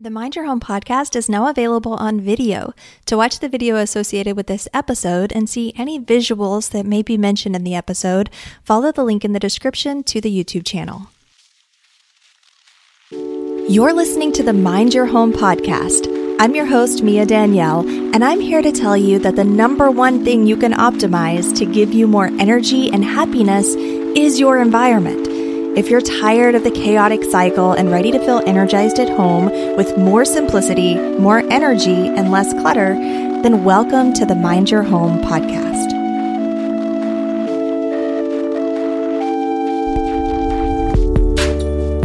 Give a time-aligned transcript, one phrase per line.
[0.00, 2.72] The Mind Your Home podcast is now available on video.
[3.06, 7.18] To watch the video associated with this episode and see any visuals that may be
[7.18, 8.30] mentioned in the episode,
[8.62, 11.08] follow the link in the description to the YouTube channel.
[13.68, 16.06] You're listening to the Mind Your Home podcast.
[16.38, 20.24] I'm your host, Mia Danielle, and I'm here to tell you that the number one
[20.24, 25.37] thing you can optimize to give you more energy and happiness is your environment.
[25.78, 29.44] If you're tired of the chaotic cycle and ready to feel energized at home
[29.76, 35.20] with more simplicity, more energy, and less clutter, then welcome to the Mind Your Home
[35.20, 35.87] podcast.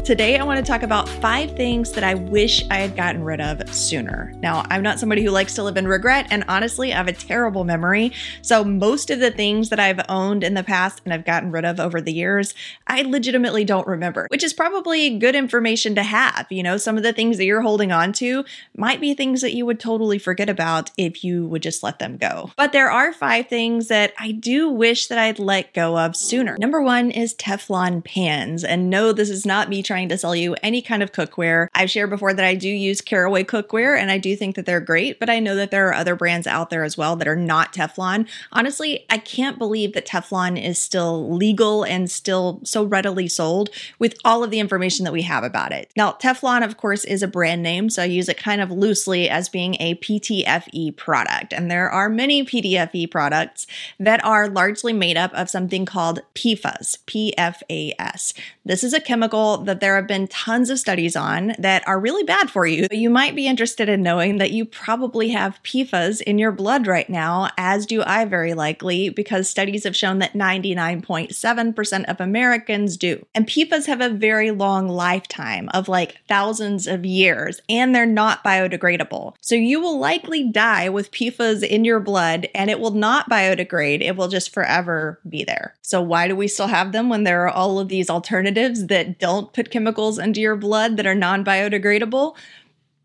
[0.03, 3.39] Today, I want to talk about five things that I wish I had gotten rid
[3.39, 4.33] of sooner.
[4.41, 7.13] Now, I'm not somebody who likes to live in regret, and honestly, I have a
[7.13, 8.11] terrible memory.
[8.41, 11.63] So, most of the things that I've owned in the past and I've gotten rid
[11.63, 12.53] of over the years,
[12.85, 16.47] I legitimately don't remember, which is probably good information to have.
[16.49, 18.43] You know, some of the things that you're holding on to
[18.75, 22.17] might be things that you would totally forget about if you would just let them
[22.17, 22.51] go.
[22.57, 26.57] But there are five things that I do wish that I'd let go of sooner.
[26.57, 28.65] Number one is Teflon pans.
[28.65, 31.67] And no, this is not me trying trying to sell you any kind of cookware.
[31.75, 34.79] I've shared before that I do use Caraway cookware and I do think that they're
[34.79, 37.35] great, but I know that there are other brands out there as well that are
[37.35, 38.27] not Teflon.
[38.51, 44.17] Honestly, I can't believe that Teflon is still legal and still so readily sold with
[44.25, 45.91] all of the information that we have about it.
[45.95, 49.29] Now, Teflon, of course, is a brand name, so I use it kind of loosely
[49.29, 51.53] as being a PTFE product.
[51.53, 53.67] And there are many PTFE products
[53.99, 58.33] that are largely made up of something called PFAS, PFAS.
[58.65, 62.23] This is a chemical that there have been tons of studies on that are really
[62.23, 62.87] bad for you.
[62.89, 67.09] You might be interested in knowing that you probably have PFAS in your blood right
[67.09, 73.25] now, as do I very likely, because studies have shown that 99.7% of Americans do.
[73.35, 78.41] And PFAS have a very long lifetime of like thousands of years, and they're not
[78.41, 79.35] biodegradable.
[79.41, 83.99] So you will likely die with PFAS in your blood, and it will not biodegrade.
[84.01, 85.75] It will just forever be there.
[85.81, 89.19] So why do we still have them when there are all of these alternatives that
[89.19, 92.35] don't put chemicals into your blood that are non biodegradable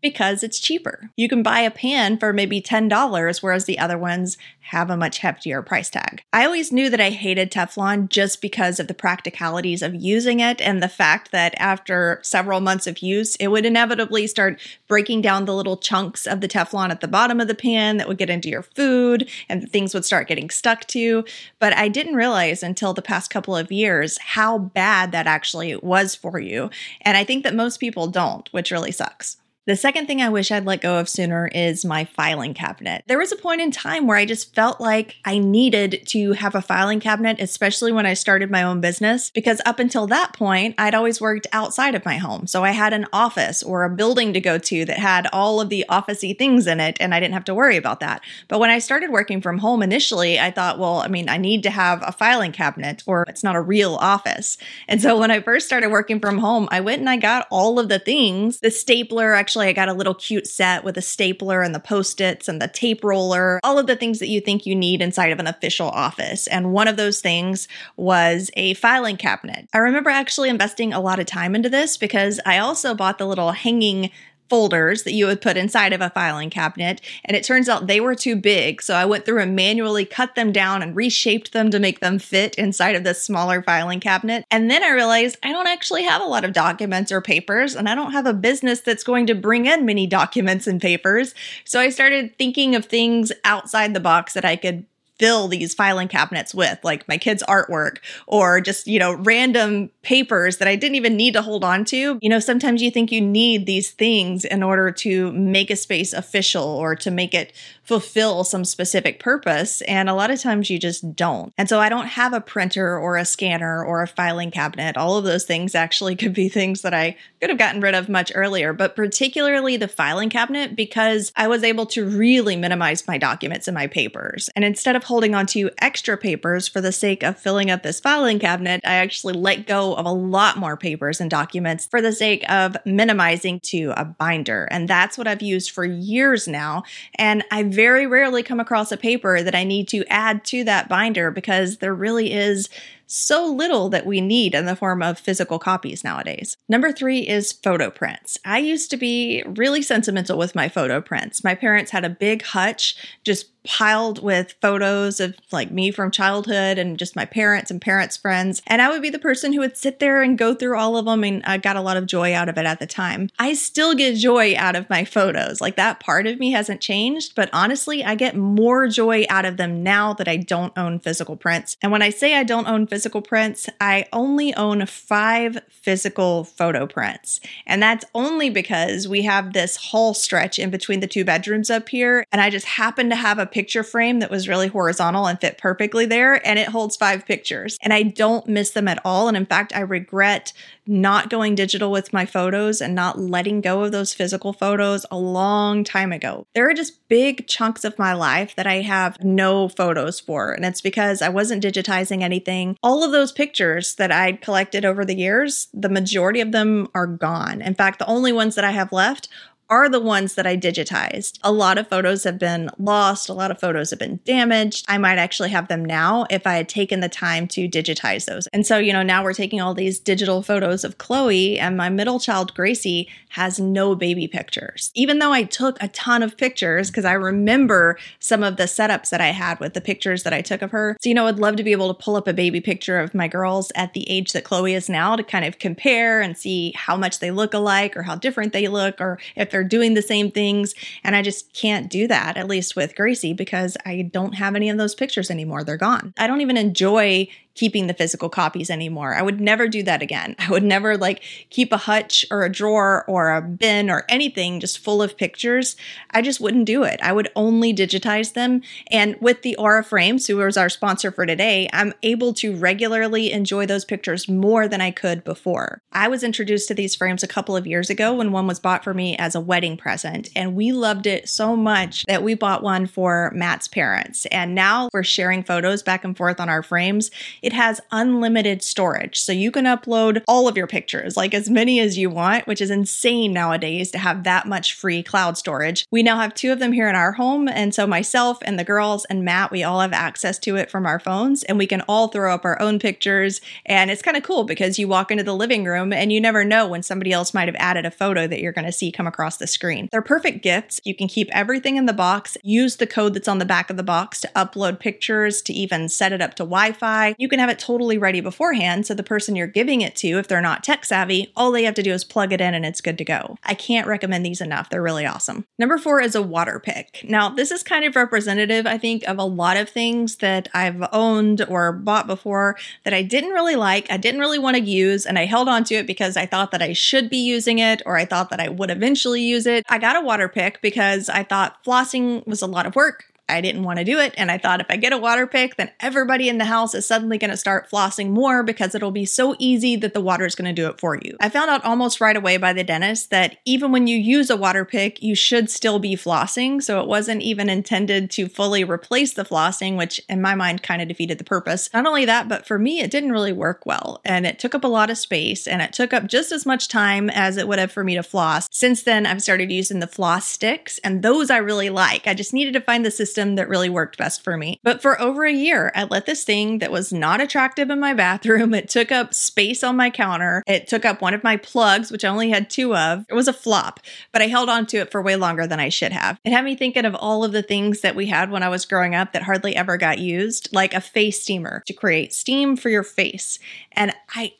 [0.01, 1.09] because it's cheaper.
[1.15, 4.37] You can buy a pan for maybe $10, whereas the other ones
[4.69, 6.21] have a much heftier price tag.
[6.31, 10.61] I always knew that I hated Teflon just because of the practicalities of using it
[10.61, 15.45] and the fact that after several months of use, it would inevitably start breaking down
[15.45, 18.29] the little chunks of the Teflon at the bottom of the pan that would get
[18.29, 21.25] into your food and things would start getting stuck to.
[21.57, 26.13] But I didn't realize until the past couple of years how bad that actually was
[26.13, 26.69] for you.
[27.01, 29.38] And I think that most people don't, which really sucks.
[29.69, 33.03] The second thing I wish I'd let go of sooner is my filing cabinet.
[33.05, 36.55] There was a point in time where I just felt like I needed to have
[36.55, 40.73] a filing cabinet, especially when I started my own business, because up until that point,
[40.79, 42.47] I'd always worked outside of my home.
[42.47, 45.69] So I had an office or a building to go to that had all of
[45.69, 48.23] the officey things in it, and I didn't have to worry about that.
[48.47, 51.61] But when I started working from home initially, I thought, well, I mean, I need
[51.61, 54.57] to have a filing cabinet or it's not a real office.
[54.87, 57.77] And so when I first started working from home, I went and I got all
[57.77, 61.61] of the things, the stapler, actually I got a little cute set with a stapler
[61.61, 64.65] and the post its and the tape roller, all of the things that you think
[64.65, 66.47] you need inside of an official office.
[66.47, 69.67] And one of those things was a filing cabinet.
[69.73, 73.27] I remember actually investing a lot of time into this because I also bought the
[73.27, 74.11] little hanging
[74.49, 77.01] folders that you would put inside of a filing cabinet.
[77.23, 78.81] And it turns out they were too big.
[78.81, 82.19] So I went through and manually cut them down and reshaped them to make them
[82.19, 84.45] fit inside of this smaller filing cabinet.
[84.51, 87.87] And then I realized I don't actually have a lot of documents or papers, and
[87.87, 91.33] I don't have a business that's going to bring in many documents and papers.
[91.65, 94.85] So I started thinking of things outside the box that I could
[95.19, 100.57] fill these filing cabinets with, like my kids' artwork or just, you know, random papers
[100.57, 102.17] that I didn't even need to hold on to.
[102.21, 106.13] You know, sometimes you think you need these things in order to make a space
[106.13, 107.53] official or to make it
[107.83, 109.81] fulfill some specific purpose.
[109.81, 111.51] And a lot of times you just don't.
[111.57, 114.95] And so I don't have a printer or a scanner or a filing cabinet.
[114.95, 118.07] All of those things actually could be things that I could have gotten rid of
[118.07, 123.17] much earlier, but particularly the filing cabinet because I was able to really minimize my
[123.17, 124.49] documents and my papers.
[124.55, 127.99] And instead of holding on to extra papers for the sake of filling up this
[127.99, 132.13] filing cabinet, I actually let go of a lot more papers and documents for the
[132.13, 134.69] sake of minimizing to a binder.
[134.71, 136.83] And that's what I've used for years now.
[137.15, 140.87] And I very rarely come across a paper that I need to add to that
[140.87, 142.69] binder because there really is
[143.09, 146.55] so little that we need in the form of physical copies nowadays.
[146.69, 148.37] Number three is photo prints.
[148.45, 151.43] I used to be really sentimental with my photo prints.
[151.43, 156.77] My parents had a big hutch just piled with photos of like me from childhood
[156.77, 158.61] and just my parents and parents' friends.
[158.67, 161.05] And I would be the person who would sit there and go through all of
[161.05, 161.23] them.
[161.23, 163.29] And I got a lot of joy out of it at the time.
[163.37, 165.59] I still get joy out of my photos.
[165.59, 167.35] Like that part of me hasn't changed.
[167.35, 171.35] But honestly, I get more joy out of them now that I don't own physical
[171.35, 171.75] prints.
[171.81, 176.87] And when I say I don't own physical prints, I only own five physical photo
[176.87, 177.39] prints.
[177.65, 181.89] And that's only because we have this hall stretch in between the two bedrooms up
[181.89, 182.25] here.
[182.31, 185.57] And I just happen to have a picture frame that was really horizontal and fit
[185.57, 187.77] perfectly there, and it holds five pictures.
[187.81, 189.27] And I don't miss them at all.
[189.27, 190.53] And in fact, I regret
[190.85, 195.17] not going digital with my photos and not letting go of those physical photos a
[195.17, 196.47] long time ago.
[196.55, 200.65] There are just big chunks of my life that I have no photos for, and
[200.65, 202.75] it's because I wasn't digitizing anything.
[202.89, 207.05] All of those pictures that I'd collected over the years, the majority of them are
[207.05, 207.61] gone.
[207.61, 209.29] In fact, the only ones that I have left
[209.69, 211.39] are the ones that I digitized.
[211.43, 214.85] A lot of photos have been lost, a lot of photos have been damaged.
[214.87, 218.47] I might actually have them now if I had taken the time to digitize those.
[218.47, 221.89] And so, you know, now we're taking all these digital photos of Chloe, and my
[221.89, 224.91] middle child, Gracie, has no baby pictures.
[224.95, 229.09] Even though I took a ton of pictures, because I remember some of the setups
[229.09, 230.97] that I had with the pictures that I took of her.
[230.99, 233.13] So, you know, I'd love to be able to pull up a baby picture of
[233.13, 236.73] my girls at the age that Chloe is now to kind of compare and see
[236.75, 240.01] how much they look alike or how different they look or if they're doing the
[240.01, 240.73] same things.
[241.03, 244.69] And I just can't do that, at least with Gracie, because I don't have any
[244.69, 245.63] of those pictures anymore.
[245.63, 246.13] They're gone.
[246.17, 247.27] I don't even enjoy
[247.59, 249.13] keeping the physical copies anymore.
[249.13, 250.33] I would never do that again.
[250.39, 254.61] I would never like keep a hutch or a drawer or a bin or anything
[254.61, 255.75] just full of pictures.
[256.11, 257.01] I just wouldn't do it.
[257.03, 258.61] I would only digitize them.
[258.89, 263.33] And with the Aura frames, who is our sponsor for today, I'm able to regularly
[263.33, 265.81] enjoy those pictures more than I could before.
[265.91, 268.85] I was introduced to these frames a couple of years ago when one was bought
[268.85, 272.63] for me as a wedding present, and we loved it so much that we bought
[272.63, 274.25] one for Matt's parents.
[274.27, 277.11] And now we're sharing photos back and forth on our frames.
[277.49, 279.19] It has unlimited storage.
[279.19, 282.61] So you can upload all of your pictures, like as many as you want, which
[282.61, 285.87] is insane nowadays to have that much free cloud storage.
[285.89, 287.47] We now have two of them here in our home.
[287.47, 290.85] And so myself and the girls and Matt, we all have access to it from
[290.85, 293.41] our phones and we can all throw up our own pictures.
[293.65, 296.45] And it's kind of cool because you walk into the living room and you never
[296.45, 299.07] know when somebody else might have added a photo that you're going to see come
[299.07, 299.89] across the screen.
[299.91, 300.79] They're perfect gifts.
[300.83, 303.77] You can keep everything in the box, use the code that's on the back of
[303.77, 307.15] the box to upload pictures, to even set it up to Wi Fi.
[307.17, 308.85] You can can have it totally ready beforehand.
[308.85, 311.75] So the person you're giving it to, if they're not tech savvy, all they have
[311.75, 313.37] to do is plug it in and it's good to go.
[313.43, 314.69] I can't recommend these enough.
[314.69, 315.45] They're really awesome.
[315.57, 317.05] Number four is a water pick.
[317.07, 320.83] Now, this is kind of representative, I think, of a lot of things that I've
[320.91, 323.89] owned or bought before that I didn't really like.
[323.89, 326.51] I didn't really want to use, and I held on to it because I thought
[326.51, 329.65] that I should be using it or I thought that I would eventually use it.
[329.69, 333.05] I got a water pick because I thought flossing was a lot of work.
[333.29, 334.13] I didn't want to do it.
[334.17, 336.85] And I thought if I get a water pick, then everybody in the house is
[336.85, 340.35] suddenly going to start flossing more because it'll be so easy that the water is
[340.35, 341.15] going to do it for you.
[341.19, 344.37] I found out almost right away by the dentist that even when you use a
[344.37, 346.61] water pick, you should still be flossing.
[346.61, 350.81] So it wasn't even intended to fully replace the flossing, which in my mind kind
[350.81, 351.69] of defeated the purpose.
[351.73, 354.01] Not only that, but for me, it didn't really work well.
[354.05, 356.67] And it took up a lot of space and it took up just as much
[356.67, 358.47] time as it would have for me to floss.
[358.51, 362.07] Since then, I've started using the floss sticks, and those I really like.
[362.07, 364.59] I just needed to find the system system that really worked best for me.
[364.63, 367.93] But for over a year, I let this thing that was not attractive in my
[367.99, 370.41] bathroom, it took up space on my counter.
[370.47, 373.05] It took up one of my plugs, which I only had two of.
[373.09, 373.81] It was a flop,
[374.13, 376.17] but I held on to it for way longer than I should have.
[376.23, 378.65] It had me thinking of all of the things that we had when I was
[378.65, 382.69] growing up that hardly ever got used, like a face steamer to create steam for
[382.69, 383.37] your face.
[383.73, 384.33] And I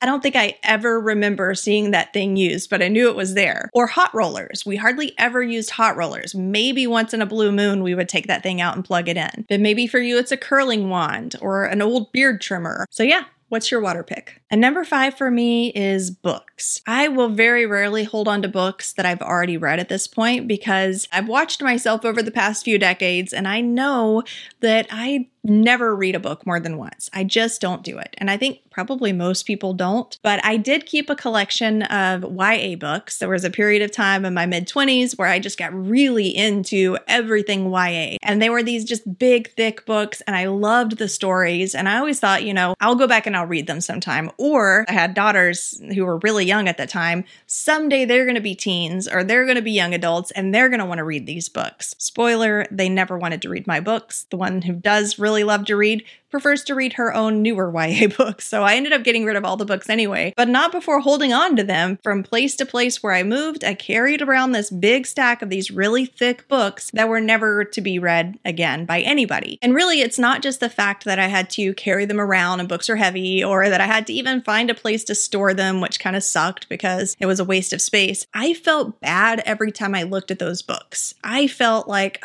[0.00, 3.34] I don't think I ever remember seeing that thing used, but I knew it was
[3.34, 3.70] there.
[3.72, 4.64] Or hot rollers.
[4.64, 6.34] We hardly ever used hot rollers.
[6.34, 9.16] Maybe once in a blue moon we would take that thing out and plug it
[9.16, 9.44] in.
[9.48, 12.86] But maybe for you it's a curling wand or an old beard trimmer.
[12.90, 14.40] So yeah, What's your water pick?
[14.48, 16.80] And number five for me is books.
[16.86, 20.46] I will very rarely hold on to books that I've already read at this point
[20.46, 24.22] because I've watched myself over the past few decades and I know
[24.60, 27.10] that I never read a book more than once.
[27.12, 28.14] I just don't do it.
[28.18, 30.18] And I think probably most people don't.
[30.22, 33.18] But I did keep a collection of YA books.
[33.18, 36.28] There was a period of time in my mid 20s where I just got really
[36.28, 38.16] into everything YA.
[38.22, 40.20] And they were these just big, thick books.
[40.22, 41.74] And I loved the stories.
[41.74, 44.30] And I always thought, you know, I'll go back and I'll read them sometime.
[44.38, 47.24] Or I had daughters who were really young at the time.
[47.46, 50.68] Someday they're going to be teens or they're going to be young adults and they're
[50.68, 51.94] going to want to read these books.
[51.98, 54.26] Spoiler, they never wanted to read my books.
[54.30, 57.70] The one who does really really love to read prefers to read her own newer
[57.74, 58.46] YA books.
[58.46, 61.32] So I ended up getting rid of all the books anyway, but not before holding
[61.32, 61.98] on to them.
[62.02, 65.70] From place to place where I moved, I carried around this big stack of these
[65.70, 69.58] really thick books that were never to be read again by anybody.
[69.62, 72.68] And really, it's not just the fact that I had to carry them around and
[72.68, 75.80] books are heavy, or that I had to even find a place to store them,
[75.80, 78.26] which kind of sucked because it was a waste of space.
[78.34, 81.14] I felt bad every time I looked at those books.
[81.24, 82.22] I felt like,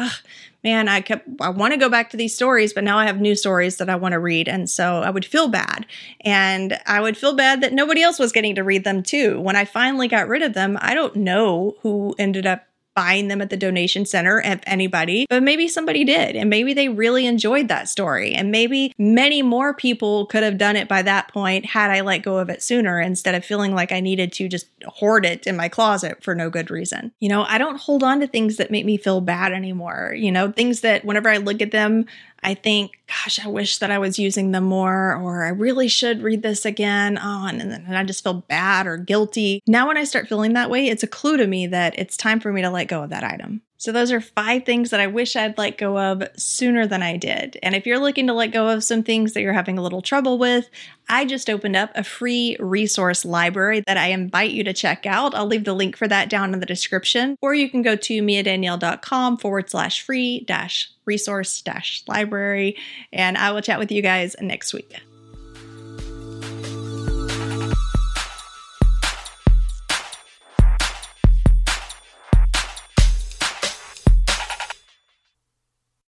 [0.63, 3.21] man, I kept, I want to go back to these stories, but now I have
[3.21, 4.47] new stories that I want to read.
[4.47, 5.85] And so I would feel bad.
[6.21, 9.39] And I would feel bad that nobody else was getting to read them too.
[9.39, 13.41] When I finally got rid of them, I don't know who ended up buying them
[13.41, 16.35] at the donation center if anybody, but maybe somebody did.
[16.35, 18.33] And maybe they really enjoyed that story.
[18.33, 22.19] And maybe many more people could have done it by that point had I let
[22.19, 25.57] go of it sooner instead of feeling like I needed to just hoard it in
[25.57, 27.11] my closet for no good reason.
[27.19, 30.13] You know, I don't hold on to things that make me feel bad anymore.
[30.15, 32.05] You know, things that whenever I look at them,
[32.45, 36.21] I think, gosh, I wish that I was using them more, or I really should
[36.21, 39.63] read this again on, and then I just feel bad or guilty.
[39.65, 42.39] Now, when I start feeling that way, it's a clue to me that it's time
[42.39, 43.63] for me to let go of that item.
[43.77, 47.17] So, those are five things that I wish I'd let go of sooner than I
[47.17, 47.57] did.
[47.61, 50.01] And if you're looking to let go of some things that you're having a little
[50.01, 50.69] trouble with,
[51.09, 55.35] I just opened up a free resource library that I invite you to check out.
[55.35, 58.21] I'll leave the link for that down in the description, or you can go to
[58.21, 62.77] miadanielle.com forward slash free dash resource dash library.
[63.13, 64.95] And I will chat with you guys next week.